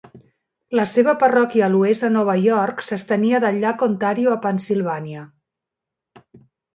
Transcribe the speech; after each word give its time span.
La 0.77 0.83
seva 0.91 1.13
parròquia 1.23 1.65
a 1.67 1.67
l'oest 1.73 2.05
de 2.05 2.09
Nova 2.15 2.33
York 2.45 2.81
s'estenia 2.87 3.41
del 3.43 3.59
llac 3.65 3.83
Ontario 3.89 4.31
a 4.37 4.39
Pennsilvània. 4.47 5.27